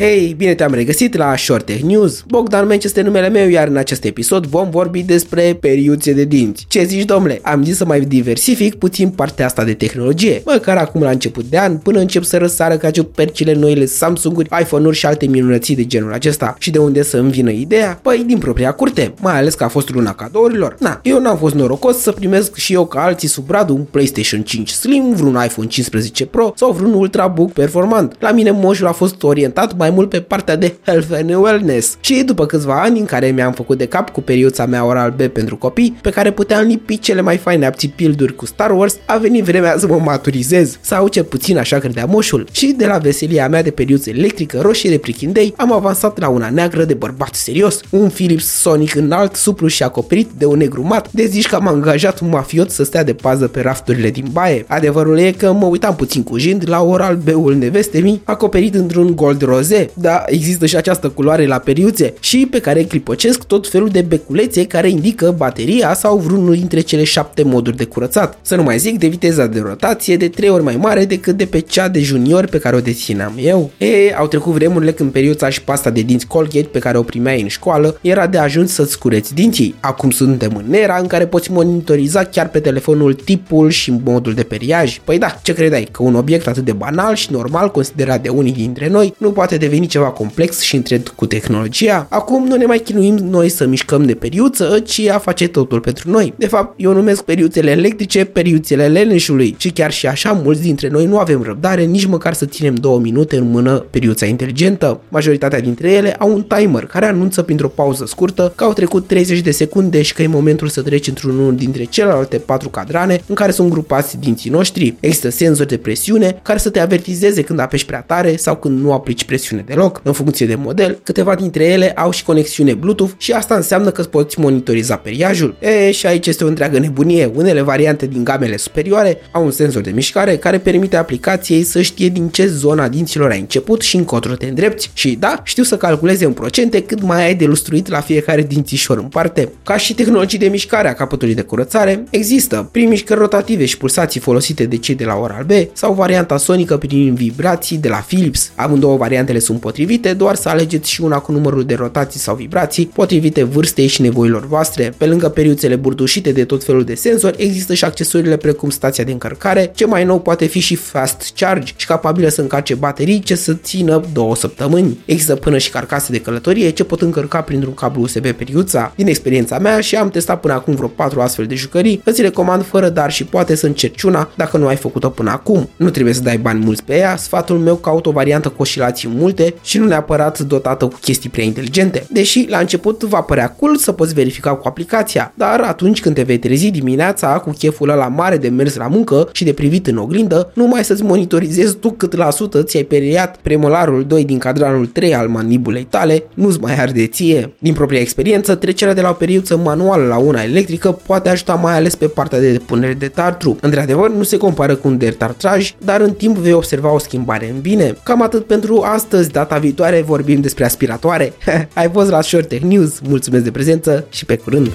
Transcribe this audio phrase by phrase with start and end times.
[0.00, 2.24] Hei, bine te-am regăsit la Short Tech News.
[2.26, 6.64] Bogdan Menci este numele meu, iar în acest episod vom vorbi despre periuțe de dinți.
[6.68, 7.40] Ce zici, domnule?
[7.42, 10.42] Am zis să mai diversific puțin partea asta de tehnologie.
[10.44, 14.96] Măcar acum la început de an, până încep să răsară ca percile noile Samsung-uri, iPhone-uri
[14.96, 16.54] și alte minunății de genul acesta.
[16.58, 17.98] Și de unde să îmi vină ideea?
[18.02, 20.76] Păi din propria curte, mai ales că a fost luna cadourilor.
[20.78, 24.42] Na, eu n-am fost norocos să primesc și eu ca alții sub bradul un PlayStation
[24.42, 28.16] 5 Slim, vreun iPhone 15 Pro sau vreun Ultrabook performant.
[28.18, 31.96] La mine moșul a fost orientat mai mult pe partea de health and wellness.
[32.00, 35.22] Și după câțiva ani în care mi-am făcut de cap cu periuța mea oral B
[35.22, 39.44] pentru copii, pe care puteam lipi cele mai faine aptipilduri cu Star Wars, a venit
[39.44, 42.46] vremea să mă maturizez, sau ce puțin așa credea moșul.
[42.52, 46.50] Și de la veselia mea de periuță electrică roșie de prichindei, am avansat la una
[46.50, 51.12] neagră de bărbat serios, un Philips Sonic înalt, suplu și acoperit de un negru mat,
[51.12, 54.64] de zici că am angajat un mafiot să stea de pază pe rafturile din baie.
[54.68, 59.42] Adevărul e că mă uitam puțin cu jind la oral B-ul nevestei acoperit într-un gold
[59.42, 64.00] roze, dar există și această culoare la periuțe și pe care clipocesc tot felul de
[64.00, 68.38] beculețe care indică bateria sau vreunul dintre cele șapte moduri de curățat.
[68.42, 71.44] Să nu mai zic de viteza de rotație de trei ori mai mare decât de
[71.44, 73.70] pe cea de junior pe care o dețineam eu.
[73.78, 77.42] E, au trecut vremurile când periuța și pasta de dinți Colgate pe care o primeai
[77.42, 79.74] în școală era de ajuns să-ți cureți dinții.
[79.80, 84.42] Acum suntem în era în care poți monitoriza chiar pe telefonul tipul și modul de
[84.42, 85.00] periaj.
[85.04, 85.88] Păi da, ce credeai?
[85.90, 89.56] Că un obiect atât de banal și normal considerat de unii dintre noi nu poate
[89.56, 92.06] deveni ceva complex și întred cu tehnologia?
[92.10, 96.10] Acum nu ne mai chinuim noi să mișcăm de periuță, ci a face totul pentru
[96.10, 96.34] noi.
[96.36, 101.06] De fapt, eu numesc periuțele electrice periuțele leneșului și chiar și așa mulți dintre noi
[101.06, 105.00] nu avem răbdare nici măcar să ținem două minute în mână periuța inteligentă.
[105.08, 109.40] Majoritatea dintre ele au un timer care anunță printr-o pauză scurtă că au trecut 30
[109.40, 113.50] de secunde și că e momentul să treci într-unul dintre celelalte patru cadrane în care
[113.50, 114.94] sunt grupați dinții noștri.
[115.00, 118.92] Există senzori de presiune care să te avertizeze când apeși prea tare sau când nu
[118.92, 120.00] aplici presiune deloc.
[120.04, 124.02] În funcție de model, câteva dintre ele au și conexiune Bluetooth și asta înseamnă că
[124.02, 125.56] poți monitoriza periajul.
[125.58, 127.30] E, și aici este o întreagă nebunie.
[127.34, 132.08] Unele variante din gamele superioare au un senzor de mișcare care permite aplicației să știe
[132.08, 134.90] din ce zona dinților ai început și încotro te îndrepti.
[134.92, 138.98] Și da, știu să calculeze în procente cât mai ai de lustruit la fiecare dințișor
[138.98, 139.52] în parte.
[139.64, 144.20] Ca și tehnologii de mișcare a capătului de curățare, există prin mișcări rotative și pulsații
[144.20, 148.52] folosite de cei de la Oral B sau varianta sonică prin vibrații de la Philips.
[148.54, 152.86] Amândouă variantele sunt potrivite, doar să alegeți și una cu numărul de rotații sau vibrații
[152.86, 154.94] potrivite vârstei și nevoilor voastre.
[154.96, 159.12] Pe lângă periuțele burdușite de tot felul de senzori, există și accesoriile precum stația de
[159.12, 163.34] încărcare, ce mai nou poate fi și fast charge și capabilă să încarce baterii ce
[163.34, 164.98] să țină două săptămâni.
[165.04, 168.92] Există până și carcase de călătorie ce pot încărca printr-un cablu USB periuța.
[168.96, 172.64] Din experiența mea și am testat până acum vreo 4 astfel de jucării, îți recomand
[172.64, 175.68] fără dar și poate să încerci una dacă nu ai făcut-o până acum.
[175.76, 179.08] Nu trebuie să dai bani mulți pe ea, sfatul meu caut o variantă cu oscilații
[179.30, 182.06] multe și nu neapărat dotată cu chestii prea inteligente.
[182.10, 186.22] Deși la început va părea cool să poți verifica cu aplicația, dar atunci când te
[186.22, 189.96] vei trezi dimineața cu cheful ăla mare de mers la muncă și de privit în
[189.96, 194.86] oglindă, nu mai să-ți monitorizezi tu cât la sută ți-ai periat premolarul 2 din cadranul
[194.86, 197.52] 3 al manibulei tale, nu-ți mai arde ție.
[197.58, 201.74] Din propria experiență, trecerea de la o periuță manuală la una electrică poate ajuta mai
[201.74, 203.56] ales pe partea de depunere de tartru.
[203.60, 207.60] Într-adevăr, nu se compară cu un detartraj, dar în timp vei observa o schimbare în
[207.60, 207.96] bine.
[208.02, 208.82] Cam atât pentru
[209.20, 211.32] astăzi, data viitoare vorbim despre aspiratoare.
[211.74, 214.70] Ai fost la Short Tech News, mulțumesc de prezență și pe curând!